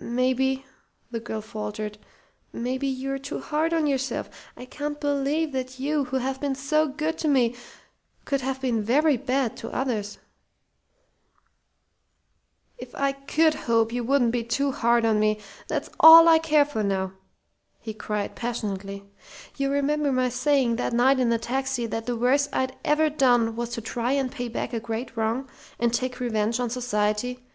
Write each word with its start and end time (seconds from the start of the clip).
"Maybe," 0.00 0.66
the 1.12 1.20
girl 1.20 1.40
faltered, 1.40 1.96
"maybe 2.52 2.88
you're 2.88 3.20
too 3.20 3.38
hard 3.38 3.72
on 3.72 3.86
yourself. 3.86 4.28
I 4.56 4.64
can't 4.64 4.98
believe 5.00 5.52
that 5.52 5.78
you, 5.78 6.06
who 6.06 6.16
have 6.16 6.40
been 6.40 6.56
so 6.56 6.88
good 6.88 7.16
to 7.18 7.28
me, 7.28 7.54
could 8.24 8.40
have 8.40 8.60
been 8.60 8.82
very 8.82 9.16
bad 9.16 9.56
to 9.58 9.70
others." 9.70 10.18
"If 12.78 12.96
I 12.96 13.12
could 13.12 13.54
hope 13.54 13.92
you 13.92 14.02
wouldn't 14.02 14.32
be 14.32 14.42
too 14.42 14.72
hard 14.72 15.04
on 15.06 15.20
me, 15.20 15.38
that's 15.68 15.88
all 16.00 16.26
I 16.26 16.40
care 16.40 16.64
for 16.64 16.82
now!" 16.82 17.12
he 17.78 17.94
cried, 17.94 18.34
passionately. 18.34 19.04
"You 19.56 19.70
remember 19.70 20.10
my 20.10 20.30
saying 20.30 20.74
that 20.82 20.92
night 20.92 21.20
in 21.20 21.28
the 21.28 21.38
taxi 21.38 21.86
that 21.86 22.06
the 22.06 22.16
worst 22.16 22.50
I'd 22.52 22.74
ever 22.84 23.08
done 23.08 23.54
was 23.54 23.68
to 23.74 23.80
try 23.80 24.14
and 24.14 24.32
pay 24.32 24.48
back 24.48 24.72
a 24.72 24.80
great 24.80 25.16
wrong, 25.16 25.48
and 25.78 25.94
take 25.94 26.18
revenge 26.18 26.58
on 26.58 26.70
society? 26.70 27.46